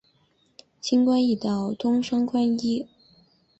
[0.81, 2.87] 轻关易道，通商宽衣。